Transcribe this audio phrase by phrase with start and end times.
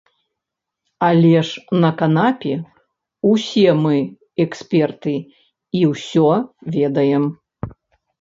[1.07, 2.53] Але ж на канапе
[3.31, 3.97] ўсе мы
[4.45, 5.13] эксперты
[5.81, 6.31] і ўсё
[6.79, 7.23] ведаем.